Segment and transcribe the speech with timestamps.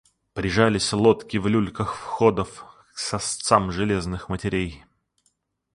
[0.33, 4.83] Прижались лодки в люльках входов к сосцам железных матерей.